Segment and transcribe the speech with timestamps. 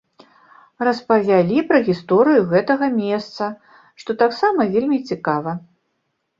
[0.87, 3.53] Распавялі пра гісторыю гэтага месца,
[4.03, 5.51] што таксама вельмі цікава.